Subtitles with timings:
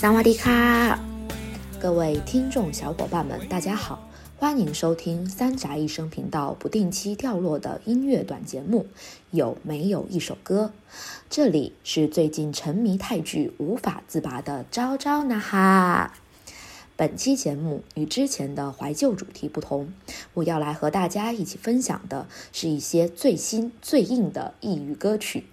[0.00, 0.98] 萨瓦迪卡，
[1.78, 8.86] 各位听众小伙伴们，大家好，欢迎收听三宅一生频道不定期掉落的音乐短节目。
[9.30, 10.72] 有没有一首歌？
[11.28, 16.14] 这里是最近沉迷泰剧无法自拔的昭昭呐哈。
[16.96, 19.92] 本期节目与之前的怀旧主题不同，
[20.32, 25.44] 我要来和大家一起分享的是一些最新最硬的异域歌曲。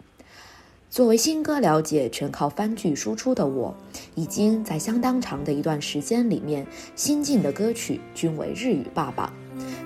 [0.98, 3.72] 作为新歌了解全靠番剧输出的我，
[4.16, 9.31] 已经在相当长的一段时间里面，新进的歌曲均为日语霸榜。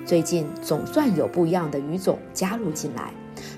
[0.06, 3.12] 最近总算有不一样的语种加入进来。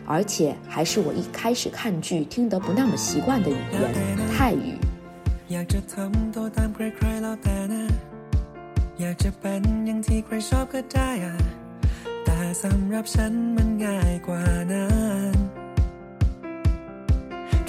[0.05, 4.75] 而且还是我一开始看剧听得不那么习惯的语言——泰语。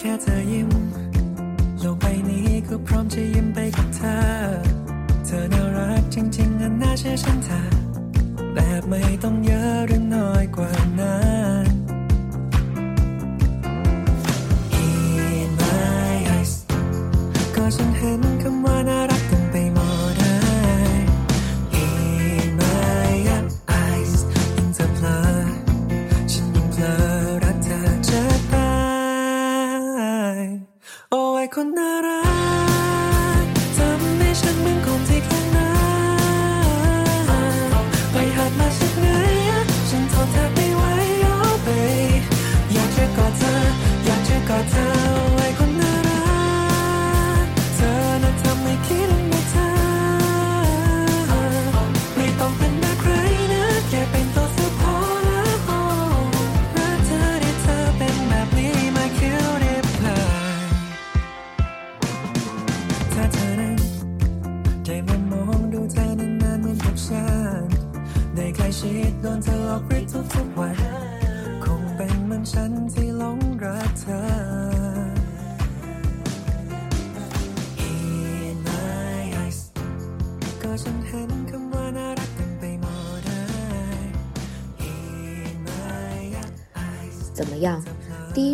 [0.08, 0.70] แค่เธอยิ้ม
[1.80, 4.18] โลกใบนี้ก็พร้อมจะยิ้มไปกับเธอ
[5.26, 7.62] เธอน่ารักจริงๆอันน่าเชื่อฉันเธอ
[8.54, 9.65] แบบไม่ต้องเยอะ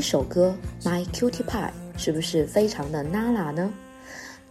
[0.01, 3.71] 一首歌《My Cutie Pie》是不是非常的 Nala 呢？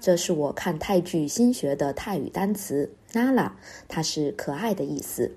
[0.01, 3.51] 这是我看泰剧新学的泰语单词 Nala，
[3.89, 5.33] 它是可爱的意思。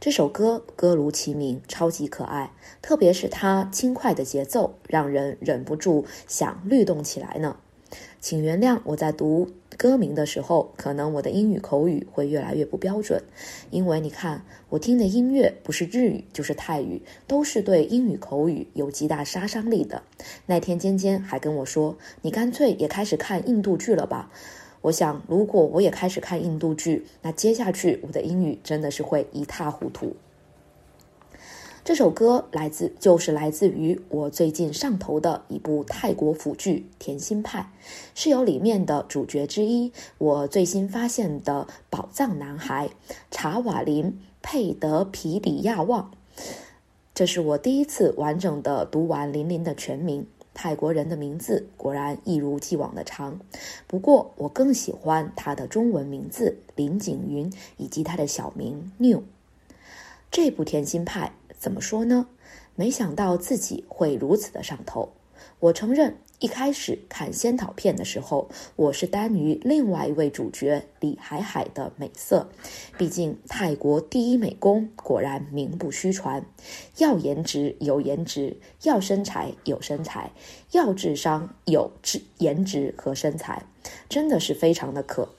[0.00, 7.58] 这首歌歌如其名，超级可爱，特别是它轻快的节奏，让人忍不住想律动起来呢。
[8.18, 13.22] 请原谅我在读歌名的时候，可能我的英语口语会越来越不标准，
[13.70, 20.02] 因为你看，我听的音乐不是日语就是泰语，都是对英语口语有极大杀伤力的。
[20.46, 24.30] 那天尖尖还跟我说：“你干脆也开始看印度剧了吧？”
[24.82, 30.14] 我想，如果我也开始看印度剧，那接下去我的英语真的是会一塌糊涂。
[31.84, 37.60] 这首歌来自，就是来自于我最近上头的一部泰国腐剧《甜心派》，
[38.14, 42.88] 是由里面的主角之一，我最新发现的宝藏男孩
[43.30, 44.06] 查瓦林·
[44.40, 46.10] 佩德皮里亚旺。
[47.14, 50.26] 这是我第一次完整的读完林林的全名。
[50.54, 53.38] 泰国人的名字果然一如既往的长，
[53.86, 59.22] 不过我更喜欢他的中文名字林景云以及他的小名 New。
[60.30, 61.32] 这部《甜心派》。
[61.64, 62.26] 怎么说呢？
[62.74, 65.14] 没想到自己会如此的上头。
[65.60, 72.50] 我承认，一开始看仙桃片的时候，我是耽于另外一位主角李海海的美色。
[72.98, 76.44] 毕竟泰国第一美工果然名不虚传，
[76.98, 80.32] 要颜值有颜值，要身材有身材，
[80.72, 83.64] 要智商有智颜值和身材，
[84.10, 85.30] 真的是非常的可。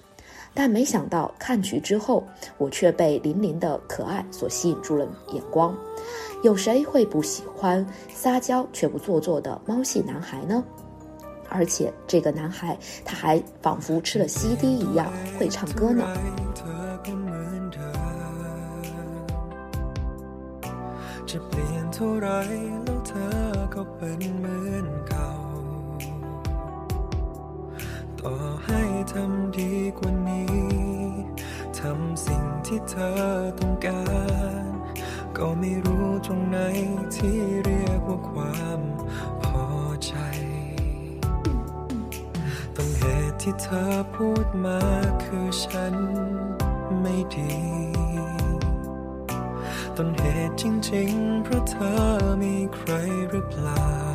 [0.56, 2.26] 但没想到看剧之后，
[2.58, 5.76] 我却被林林的可爱所吸引住了眼光。
[6.42, 10.64] 有谁会不喜欢撒娇却不做作的猫系男孩呢？
[11.50, 16.04] 而且这个男孩他还仿佛吃了 CD 一样会唱歌呢。
[29.12, 30.56] ทำดีกว่านี้
[31.78, 33.12] ทำสิ่งที่เธอ
[33.60, 34.04] ต้องกา
[34.68, 34.70] ร
[35.38, 36.58] ก็ไม่รู้ตรงไหน
[37.16, 38.82] ที่เรียกว่าความ
[39.44, 39.66] พอ
[40.06, 40.14] ใจ
[42.76, 43.84] ต้นเหตุที่เธอ
[44.16, 44.82] พูดมา
[45.24, 45.96] คือฉัน
[47.02, 47.56] ไม่ดี
[49.98, 51.94] ต้นเหตุจริงๆ เพราะเธอ
[52.44, 52.92] มีใคร
[53.30, 54.15] หรือเปล่า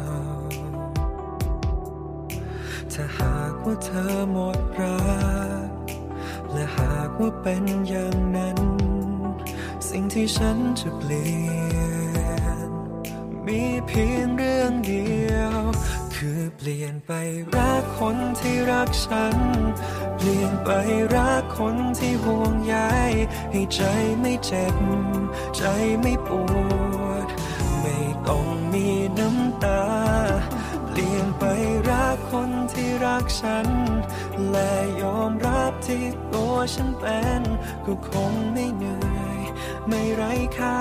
[3.02, 4.98] ถ้าหากว่าเธอหมดรั
[5.66, 5.70] ก
[6.52, 8.58] และหากว่าเป็นอย่างนั้น
[9.88, 11.32] สิ่งที่ฉันจะเปลี่
[12.28, 12.70] ยน
[13.46, 15.58] มีเพียงเรื่องเดียว
[16.14, 17.12] คือเปลี่ยนไป
[17.56, 19.36] รักคนที่รักฉัน
[20.16, 20.70] เปลี่ยนไป
[21.14, 22.76] รักคนที่ห่วงใย
[23.50, 23.80] ให้ใจ
[24.20, 24.76] ไม่เจ็บ
[25.56, 25.62] ใจ
[26.00, 26.52] ไม่ปว
[26.88, 26.89] ด
[33.40, 33.68] ฉัน
[34.50, 34.72] และ
[35.02, 36.04] ยอมรับที่
[36.34, 37.42] ตัวฉันเป็น
[37.86, 39.40] ก็คงไม่เหนื่อย
[39.88, 40.80] ไม่ไร้ค่า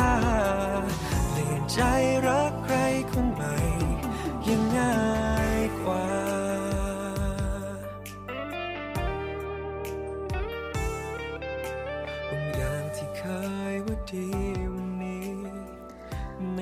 [1.30, 1.80] เปลี่ยนใจ
[2.28, 2.76] รักใคร
[3.12, 3.56] คนใหม่
[4.48, 4.98] ยังง่า
[5.60, 6.08] ยกว่า
[12.30, 13.24] บางอย่างที่เค
[13.74, 14.28] ยว่าดี
[14.74, 14.79] วันนี้ไม่ดี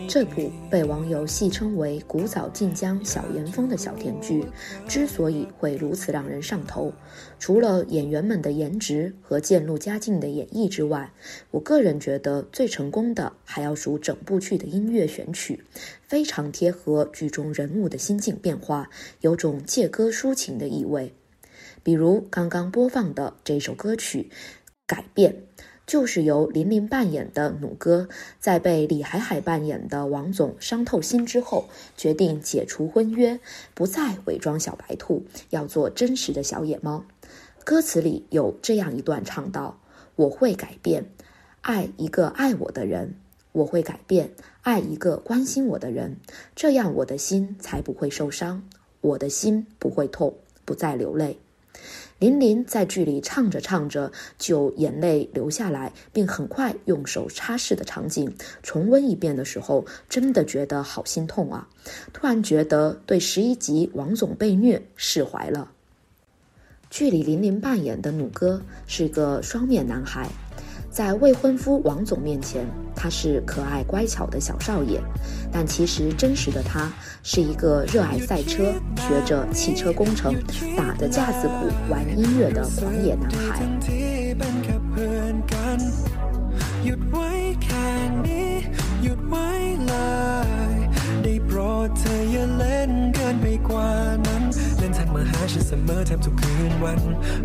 [0.08, 4.46] 这部被网友戏称为“古早晋江小岩峰”的小甜剧，
[4.88, 6.94] 之所以会如此让人上头，
[7.40, 11.12] 除了演员们的颜值和渐入佳境的演绎之外，
[11.52, 15.64] 我个人觉得最成功的还要数整部剧的音乐选曲，
[16.02, 18.90] 非常贴合剧中人物的心境变化，
[19.22, 21.14] 有种借歌抒情的意味。
[21.84, 24.30] 比如刚刚播放的这首歌曲
[24.86, 25.32] 《改变》。
[25.88, 28.10] 就是由林琳扮演的弩哥，
[28.42, 33.40] 在被李海海扮演的王总伤透心之后，决定解除婚约，
[33.74, 37.06] 不再伪装小白兔，要做真实的小野猫。
[37.64, 39.80] 歌词里有这样一段唱道
[40.18, 41.06] ：“我会改变，
[41.62, 43.14] 爱一个爱我的人；
[43.54, 44.32] 我会改变，
[44.64, 46.18] 爱一个关心我的人，
[46.54, 48.62] 这样我的心才不会受伤，
[49.00, 50.36] 我的心不会痛，
[50.66, 51.40] 不再流泪。”
[52.20, 58.34] 林林在剧里唱着唱着就眼泪流下来，并很快用手擦拭的场景，
[58.64, 61.68] 重温一遍的时候，真的觉得好心痛啊！
[62.14, 65.72] 突然觉得对十一集王总被虐释怀了。
[66.90, 70.28] 剧里林林扮演的弩哥是个双面男孩。
[70.98, 72.66] 在未婚夫王总面前，
[72.96, 75.00] 他是可爱乖巧的小少爷，
[75.52, 76.92] 但其实真实的他
[77.22, 80.34] 是一个热爱赛车、学着汽车工程、
[80.76, 83.62] 打着架子鼓玩音乐的狂野男孩。
[95.68, 97.00] เสมอแทบทุกคืนวัน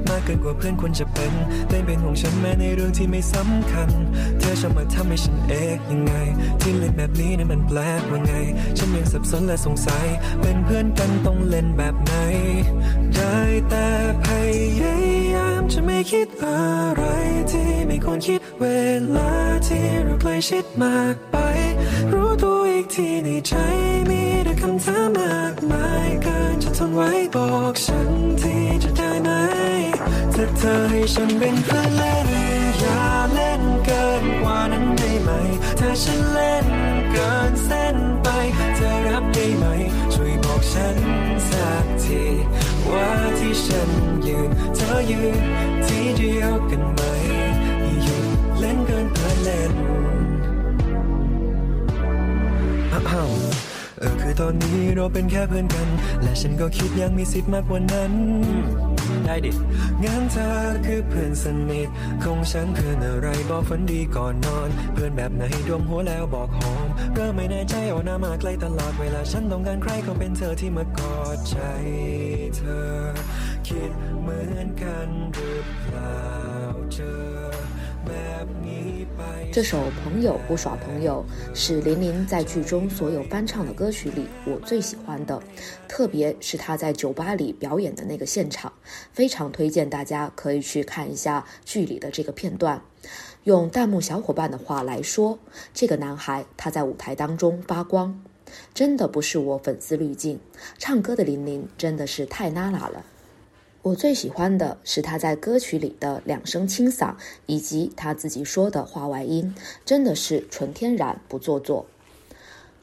[0.09, 1.33] มากเกินกว่าเพื่อนควรจะเป็น
[1.69, 3.91] เล่นเป็นห่วงฉันแม้ในเรื่องที่ไม่สำคัญ
[4.39, 6.13] เธอชอบมาทำให้ฉันเอ๊ะยังไง
[6.61, 8.33] ที่เล่นแบบนี้นี่มันแปลกว่าไง
[8.79, 10.07] ฉันยังสับสนและสงสัย
[10.41, 12.13] เป็นเพื่อนกันต้องเล่นแบบไหน
[13.15, 13.39] ได้
[13.69, 13.87] แต่
[14.25, 14.27] พ
[14.83, 14.97] ยา
[15.35, 16.61] ยามจะไม่คิดอะ
[16.95, 17.03] ไร
[17.51, 18.67] ที่ไม่ควรคิดเว
[19.17, 19.33] ลา
[19.67, 21.37] ที่เราใกล้ชิดมากไป
[22.13, 23.53] รู้ตัวอีกทีในใจ
[24.11, 29.31] มีแต่คำถามมากมายเกินจะทนไว้บอกฉันที่จะได้ไหม
[30.35, 32.29] ถ้าเธอให้ฉันเป็นเพื่อนเล่น
[32.81, 33.03] อย่า
[33.35, 35.31] เล่นเกินกว่านั้นได้ไหม
[35.79, 36.67] ถ้าฉันเล่น
[37.13, 38.29] เกินเส้นไป
[38.77, 39.65] เธอรับได้ไหม
[40.15, 40.97] ช่วยบอกฉัน
[41.49, 42.23] สักที
[42.91, 43.09] ว่า
[43.39, 43.91] ที่ฉัน
[44.27, 45.43] ยืนเธอยืน
[45.87, 47.01] ที่เดียวกันไหม
[48.03, 48.25] หยุด
[48.59, 49.73] เล่นเกินเพื่อเล่น
[53.99, 55.89] เออคือตอนนี้เราเป็นแค่เพื่อนกัน
[56.23, 58.13] และฉันก็คิดยังมีสิทธิ์มากกว่านั้น
[59.25, 59.51] ได้ดิ
[60.05, 60.49] งั้นเธอ
[60.87, 61.89] คือเพื่อนสนิท
[62.25, 71.57] ของฉันเพื่อนอะไรบอกฝันดีก่อนนอน เพื่อนแบบไหนดมหัวแล้วบอกหอมเริ่มไม่แน่ใจเอาหน้ามาใกล้ตลอดเวลาฉันต้องการใครก็เป็นเธอที่มากอดใจ
[72.57, 72.87] เธอ
[73.67, 73.91] คิด
[74.23, 76.19] เหมือนกันหรือเปล่า
[76.93, 77.32] เจอแบบนี้ไป
[79.53, 81.23] 这首《朋友不耍朋友》
[81.55, 85.39] 是林琳在剧中所有翻唱的歌曲里我最喜欢的，
[85.87, 88.73] 特别是他在酒吧里表演的那个现场，
[89.13, 92.83] 非常推荐大家可以去看一下剧里的这个片段。
[93.45, 95.39] 用弹幕小伙伴的话来说，
[95.75, 98.25] 这个男孩他在舞台当中发光，
[98.73, 100.41] 真的不是我粉丝滤镜，
[100.79, 103.05] 唱歌的林琳真的是太娜拉了。
[103.83, 111.87] 我最喜欢的是他在歌曲里的两声清嗓，以及他自己说的话外音，真的是纯天然不做作。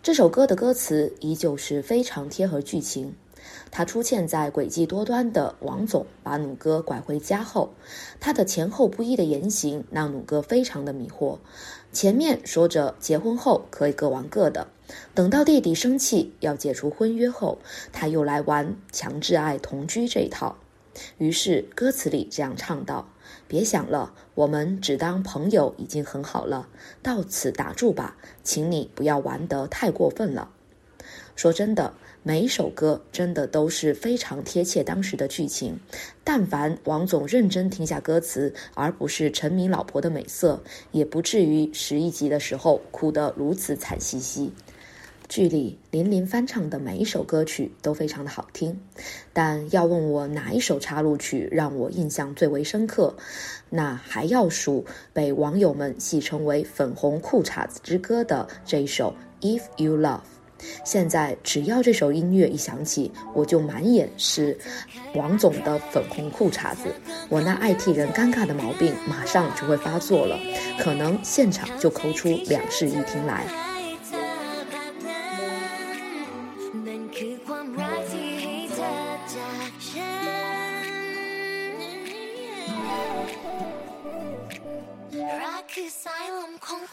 [0.04, 3.16] 这首歌的歌词依旧是非常贴合剧情。
[3.72, 7.70] 他出现在诡计多端的王总把努哥拐回家后，
[8.20, 11.38] 他的前后不一的言行让努哥非常的迷惑。
[11.94, 14.68] 前面说着结婚后可以各玩各的，
[15.14, 17.60] 等到弟弟生气要解除婚约后，
[17.94, 20.58] 他又来玩强制爱同居这一套。
[21.18, 23.10] 于是歌词里这样唱道
[23.48, 26.68] ：“别想了，我们只当朋友已经很好了，
[27.02, 30.50] 到此打住吧，请你不要玩得太过分了。”
[31.36, 31.94] 说真的。
[32.22, 35.80] 每一首歌真的都是非常贴切当时的剧情。
[36.22, 44.52] 但凡王总认真听下歌词，而不是沉迷老婆的美色，也不至于十一集的时候哭得如此惨兮兮。
[45.30, 48.76] 剧里林林翻唱的每一首歌曲都非常的好听，
[49.32, 53.16] 但要问我哪一首插入曲让我印象最为深刻，
[53.70, 54.84] 那还要数
[55.14, 60.18] 被网友们戏称为“粉红裤衩子之歌”的这一首《If You Love》。
[60.84, 64.58] 现在只要这首音乐一响起，我就满眼是
[65.14, 66.94] 王总的粉红裤衩子，
[67.30, 70.38] 我那爱替人尴尬的毛病马上就会发作了，
[70.80, 73.46] 可能现场就抠出两室一厅来。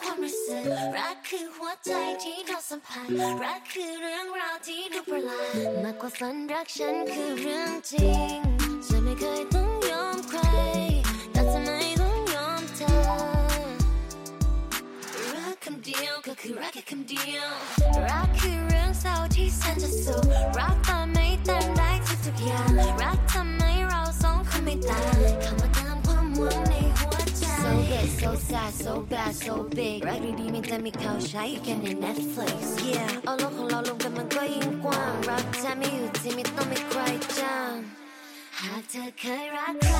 [0.00, 0.64] ความรู้สึก
[0.98, 3.06] รักคือหัวใจที่เราสัมผัส
[3.44, 8.36] รักคือเรื่องราวที่ดูประหลาดมากกว่าฝันรักฉันคือเรื่องจริง
[8.86, 10.40] ฉันไม่เคยต้องยอมใคร
[11.32, 12.90] แต่ทำไมต้องยอมเธอ
[15.34, 17.48] รักคำเดียวก็คือรักแค่คำเดียว
[18.08, 20.24] รักคือเรื่องเศร้าที่แสนจะสุข
[20.58, 21.90] รักตอนไม่เต็มได้
[22.24, 22.68] ทุกๆอย่าง
[23.02, 25.00] รักทำให้เราสองคนไม่ต่า
[25.64, 25.65] ง
[28.06, 32.58] It's so sad, so bad, so big รักดีๆมีแต่มีข่าใช้แค่ใน Netflix
[32.88, 37.00] Yeah เอาโลกของเราลงกันมันก็ยิ่งกว้างรักแท้ไม่อยู่ที่ไม่ต้องมีใคร
[37.38, 37.74] จ้าง
[38.60, 39.98] หากเธอเคยรักใคร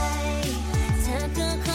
[1.02, 1.65] เธอก็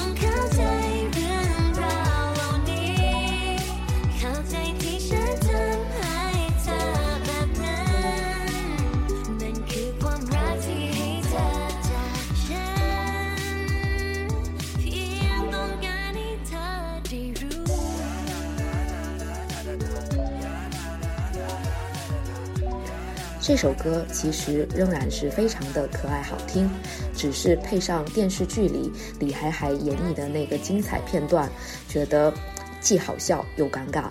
[23.52, 26.70] 这首歌其实仍然是非常的可爱好听，
[27.14, 28.90] 只是配上电视剧里
[29.20, 31.52] 李海海演绎的那个精彩片段，
[31.90, 32.34] 觉得
[32.80, 34.06] 既好笑又尴尬。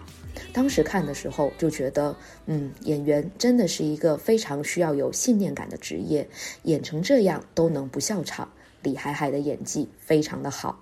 [0.53, 6.29] 当时看的时候就觉得，嗯，演员真的是一个非常需要有信念感的职业，
[6.65, 8.47] 演成这样都能不笑场。
[8.83, 10.79] 李海海的演技非常的好。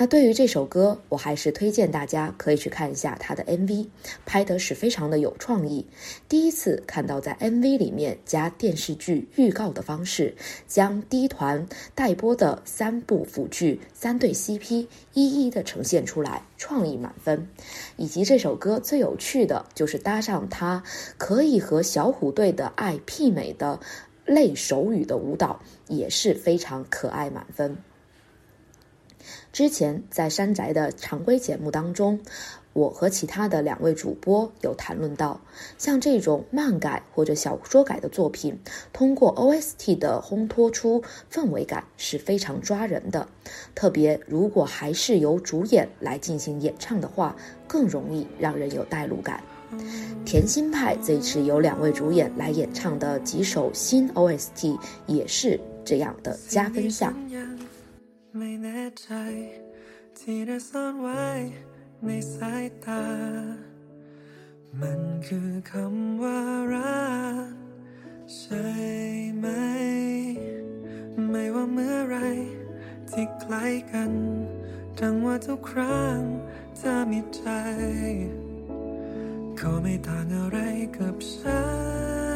[0.00, 3.86] 那对于这首歌，我还是推荐大家可以去看一下它的 MV，
[4.24, 5.86] 拍的是非常的有创意。
[6.26, 10.34] 第一次看到在 MV 里面加电视剧预告的方式，
[10.66, 17.46] 将第一团待播的三部腐剧、三对 CP 一一的呈现出来，创意满分。
[17.98, 20.82] 以及这首歌最有趣的就是搭上它
[21.18, 23.78] 可以和小虎队的爱媲美的
[24.24, 27.76] 类手语的舞蹈，也是非常可爱满分。
[29.52, 32.20] 之前在山宅的常规节目当中，
[32.72, 35.40] 我和其他的两位主播有谈论到，
[35.76, 38.56] 像这种漫改或者小说改的作品，
[38.92, 43.26] 通过 OST 的烘托出氛围感是非常抓人的。
[43.74, 47.34] 特别如果还是由主演来进行演唱的话，
[47.66, 49.42] 更容易让人有代入感。
[50.24, 57.12] 甜心派这一次由两位主演来演唱的几首新 OST，也是这样的加分项。
[58.38, 59.10] ไม่แน่ใจ
[60.18, 61.26] ที่ได้ซ่อนไว้
[62.04, 63.04] ในสายตา
[64.80, 66.40] มันคือคำว่า
[66.74, 67.10] รั
[67.50, 67.54] ก
[68.36, 68.68] ใช่
[69.38, 69.46] ไหม
[71.30, 72.18] ไม่ว่าเมื่อไร
[73.10, 74.12] ที่ใกล้กัน
[75.00, 76.18] จังว่าทุกครั้ง
[76.76, 77.46] เธอมีใจ
[79.60, 80.58] ก็ไม่ต่างอะไร
[80.98, 81.60] กับฉั
[82.28, 82.29] น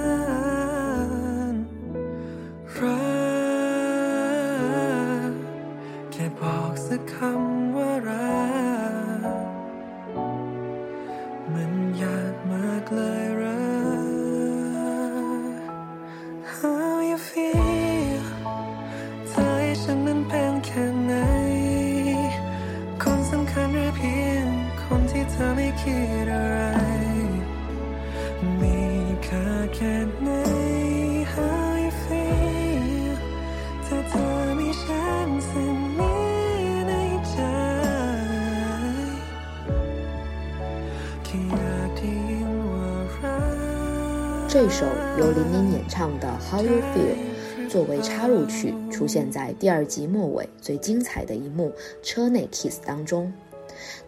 [44.64, 44.86] 这首
[45.18, 51.70] 由林林演唱的《How You Feel》作为插入曲，出现在第二集末尾最精彩的一幕
[52.02, 53.30] 车内 kiss 当中。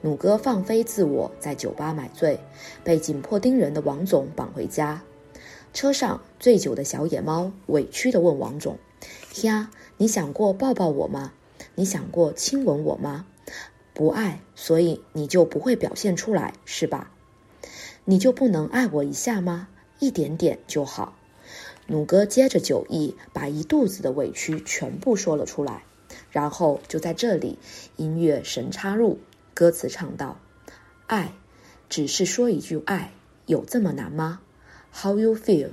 [0.00, 2.40] 弩哥放飞自我，在酒吧买醉，
[2.82, 5.02] 被紧迫盯人的王总绑回家。
[5.74, 8.78] 车上醉酒的小野猫委屈地问王总
[9.44, 11.34] ：“呀，你想过抱抱我吗？
[11.74, 13.26] 你想过亲吻我吗？
[13.92, 17.10] 不爱，所以你就不会表现出来，是吧？
[18.06, 19.68] 你就不能爱我一下吗？
[19.98, 21.16] 一点点就好。”
[21.88, 25.84] 努哥接着酒意，把一肚子的委屈全部说了出来。
[26.30, 27.58] 然后就在这里，
[27.96, 29.18] 音乐神插入，
[29.54, 30.40] 歌词唱道
[31.06, 31.32] ：“爱，
[31.88, 33.12] 只是说一句爱，
[33.46, 34.40] 有这么难吗
[34.92, 35.70] ？How you feel？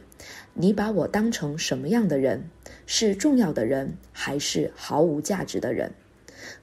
[0.53, 2.49] 你把我当成什么样的人？
[2.85, 5.93] 是重要的人，还是毫无价值的人？”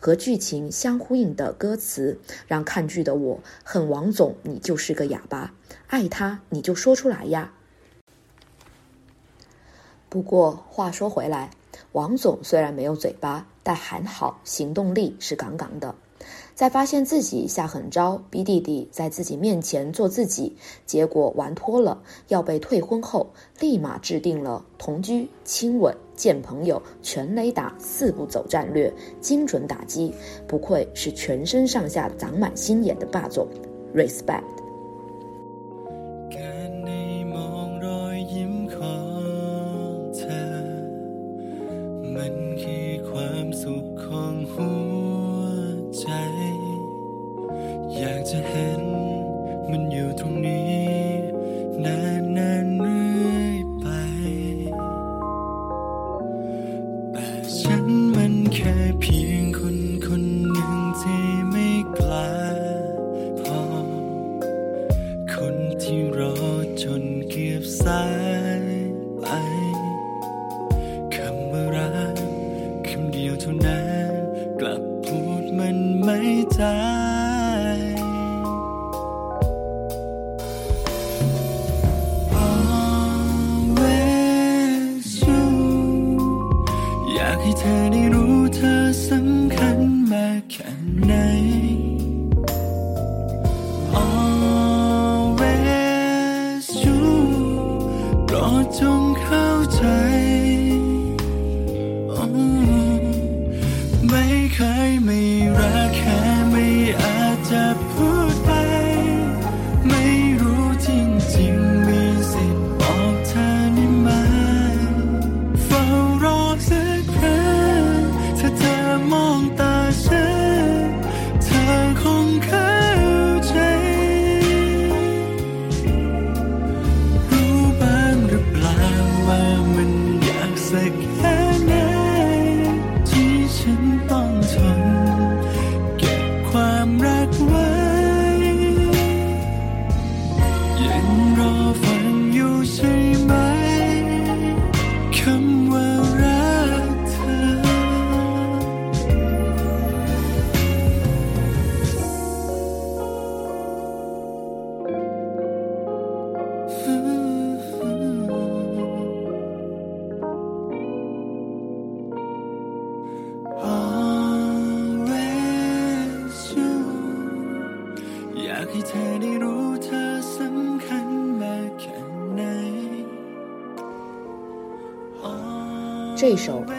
[0.00, 5.52] 和剧情相呼应的歌词，让看剧的我恨王总，你就是个哑巴。
[5.88, 7.52] 爱他，你就说出来呀。
[10.08, 11.50] 不过话说回来，
[11.92, 15.94] 王总虽然没有嘴巴，但还好行动力是杠杠的。
[16.60, 23.26] 在发现自己下狠招，逼弟弟在自己面前做自己，结果玩脱了，要被退婚后，
[23.60, 30.12] 立马制定了同居、亲吻、见朋友、全雷打四步走战略，精准打击。
[30.46, 33.48] 不愧是全身上下长满心眼的霸总
[33.94, 34.59] ，respect。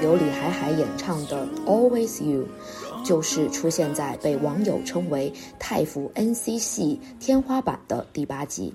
[0.01, 2.47] 由李海海演唱的《Always You》，
[3.05, 8.73] 就是出现在被网友称为“泰服 NC 系天花板”的第八集。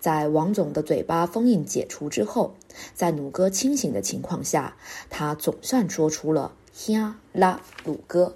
[0.00, 2.54] 在王总的嘴巴封印解除之后，
[2.94, 4.74] 在弩哥清醒的情况下，
[5.10, 6.50] 他总算说出了
[6.88, 8.34] “呀啦鲁哥”。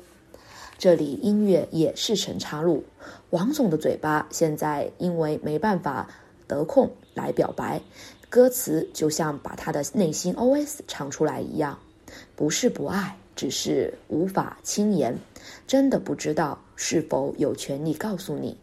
[0.77, 2.85] 这里音乐也是神插入，
[3.31, 6.07] 王总的嘴巴现在因为没办法
[6.47, 7.81] 得空来表白。
[8.29, 11.79] 歌词就像把他的内心 OS 唱出来一样，
[12.41, 15.15] 不是不爱，只是无法轻言。
[15.67, 18.57] 真的不知道是否有权利告诉你，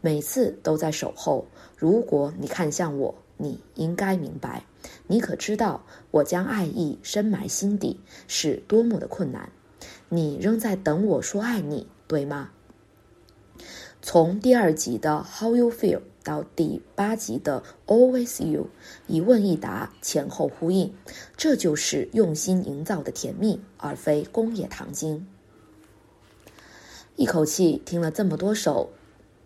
[0.00, 1.46] 每次都在守候。
[1.76, 4.64] 如果你看向我，你应该明白。
[5.06, 9.52] 你可知道我将爱意深埋心底是多么的困难？
[10.08, 12.48] 你仍在等我说爱你，对吗？
[14.00, 16.00] 从第二集的 How You Feel。
[16.28, 18.66] 到第八集的 Always You，
[19.06, 20.92] 一问一答，前后呼应，
[21.38, 25.26] 这就是用心营造的甜蜜，而非工业糖精。
[27.16, 28.90] 一口气听了这么多首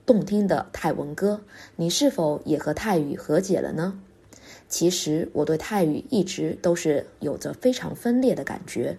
[0.05, 1.42] 动听的泰文歌，
[1.77, 3.97] 你是否也和泰语和解了呢？
[4.68, 8.99] 其实我对泰语一直都是有着非常分裂的感觉，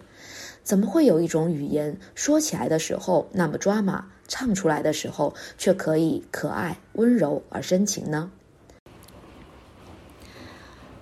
[0.62, 4.10] 怎么会有一种语言说起来的时候那么抓马？
[4.28, 8.30] 唱出来的时候，却可以可爱、温柔而深情呢。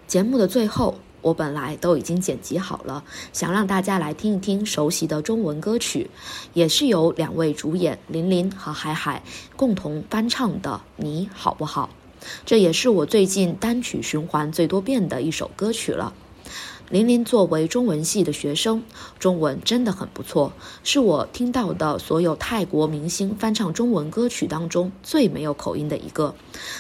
[0.06, 6.10] 节目的最后，我本来都已经剪辑好了，想让大家来听一听熟悉的中文歌曲，
[6.52, 9.22] 也是由两位主演林林和海海
[9.56, 11.88] 共同翻唱的《你好不好》，
[12.44, 16.12] 这也是我最近单曲循环最多遍的一首歌曲了。
[16.90, 18.82] 林林作为中文系的学生，
[19.18, 20.52] 中文真的很不错，
[20.84, 26.34] 是我听到的所有泰国明星翻唱中文歌曲当中最没有口音的一个。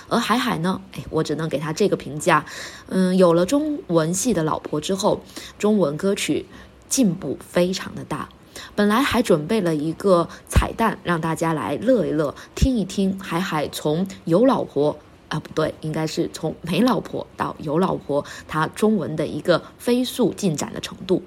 [0.08, 2.44] 而海海呢，哎，我只能给他这个评价，
[2.88, 5.22] 嗯，有了中文系的老婆之后，
[5.58, 6.44] 中文歌曲
[6.90, 8.28] 进步非常的大。
[8.74, 14.98] 本来还准备了一个彩蛋，让大家来乐一乐，听一听海海从有老婆。
[15.32, 21.22] 啊，不对，应该是从没老婆到有老婆，他中文的一个飞速进展的程度。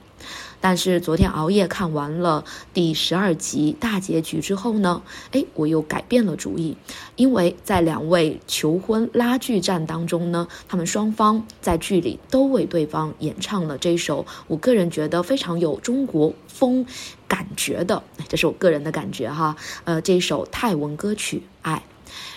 [0.61, 6.77] 但是昨天熬夜看完了第十二集大结局之后呢，哎，我又改变了主意，
[7.15, 16.85] 因为在两位求婚拉锯战当中呢，他们双方在剧里都为对方演唱了这首我个人觉得非常有中国风
[17.27, 21.83] 感觉的，这是我个人的感觉哈，呃，这首泰文歌曲《爱》，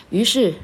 [0.08, 0.54] 于是。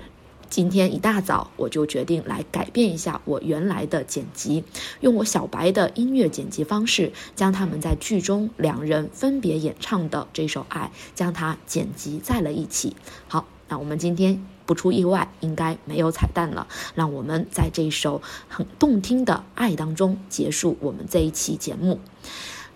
[0.54, 4.62] 今天一大早，我就决定来改变一下我原来的剪辑，
[5.00, 12.94] 用我小白的音乐剪辑方式，将他们在剧中两人分别演唱的这首《爱》，将它剪辑在了一起。
[13.26, 16.68] 好，那我们今天不出意外，应该没有彩蛋了。
[16.94, 21.98] 让我们在这首很动听的《爱》当中结束我们这一期节目。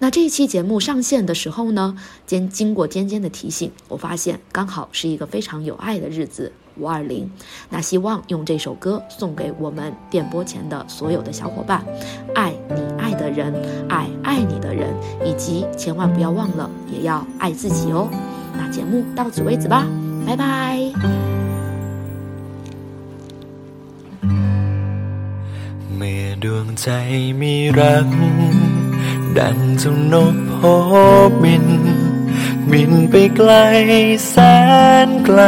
[0.01, 6.53] 那这一期节目上线的时候呢，经经过尖尖的提醒，我发现刚好是一个非常有爱的日子。
[6.79, 7.31] 五二零，
[7.69, 11.85] 那希望用这首歌送给我们电波前的所有的小伙伴，
[12.35, 13.53] 爱你爱的人，
[13.89, 18.09] 爱爱你的人，以及千万不要忘了也要爱自己哦。
[18.57, 19.87] 那节目到此为止吧，
[20.27, 20.93] 拜拜。
[32.73, 33.53] บินไปไกล
[34.29, 34.35] แส
[35.07, 35.41] นไกล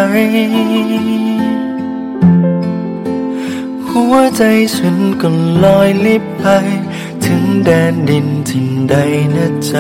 [3.89, 4.43] หัวใจ
[4.77, 5.29] ฉันก็
[5.65, 6.45] ลอยลิบไป
[7.25, 8.95] ถึงแดนดินที่ใด
[9.35, 9.75] นะใจ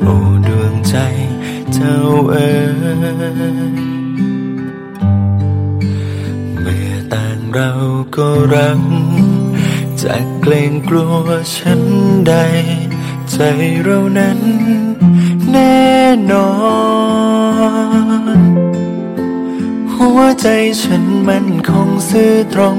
[0.00, 0.14] โอ้
[0.46, 0.96] ดวงใจ
[1.74, 1.96] เจ้า
[2.30, 2.50] เอ๋
[3.72, 3.76] ย
[6.60, 7.70] เมื่อต่างเรา
[8.16, 8.82] ก็รัก
[10.02, 11.82] จะเกรงกลัวฉัน
[12.28, 12.34] ใด
[13.30, 13.38] ใจ
[13.82, 14.40] เรานั้น
[15.56, 16.00] แน่
[16.32, 16.50] นอ
[18.38, 18.40] น
[19.94, 20.46] หัวใจ
[20.82, 22.78] ฉันมันคงซื่อตรง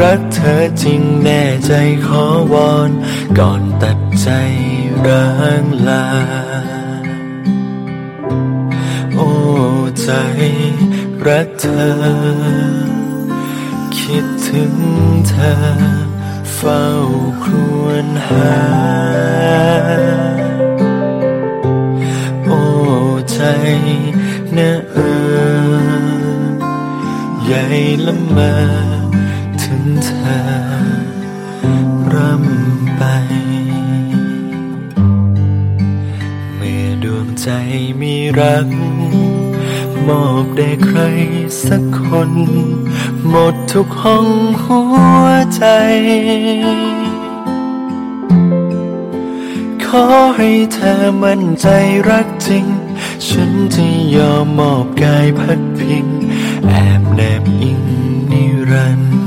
[0.00, 1.72] รักเธอจริงแน่ใจ
[2.06, 2.90] ขอวอน
[3.38, 4.28] ก่อนตัดใจ
[5.06, 5.28] ร้า
[5.62, 6.06] งลา
[9.14, 9.30] โอ้
[10.02, 10.10] ใจ
[11.26, 11.88] รักเธอ
[13.98, 14.74] คิดถึง
[15.28, 15.56] เธอ
[16.54, 16.84] เฝ้า
[17.42, 17.52] คร
[17.84, 18.56] วญหา
[24.56, 24.96] นะเอ
[25.70, 25.78] อ
[27.44, 27.64] ใหญ่
[28.06, 28.52] ละมอ
[29.62, 30.38] ถึงเธอ
[32.12, 33.02] ร่ำไป
[36.56, 37.48] เมื่อดวงใจ
[38.00, 38.68] มีรัก
[40.06, 41.00] มอบได้ใคร
[41.66, 42.32] สักคน
[43.28, 44.28] หมดทุกห้อง
[44.62, 44.80] หั
[45.24, 45.64] วใจ
[49.84, 50.04] ขอ
[50.36, 51.68] ให้เธอมั่นใจ
[52.08, 52.66] รักจริง
[53.30, 53.86] ฉันจะ
[54.16, 56.06] ยอมมอบกายพัดพิง
[56.66, 57.80] แอบแนบอิง
[58.30, 59.17] นิรันดร์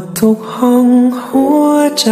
[0.00, 0.86] ดทุกห้อง
[1.22, 2.10] หัวใจ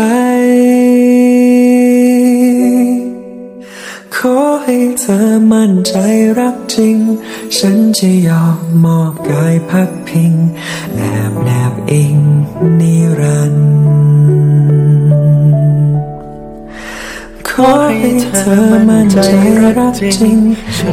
[4.17, 5.95] ขอให้เธอมั่นใจ
[6.39, 6.97] รักจริง
[7.57, 10.33] ฉันจะยอมมอบกายพักพิง
[10.97, 12.17] แอบแนบอิง
[12.79, 13.69] นิรันดร์
[17.49, 19.29] ขอให้เธอมั่นใจ
[19.79, 20.39] รักจริง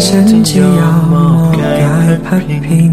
[0.06, 2.91] ฉันจะยอมมอบกายพักพิง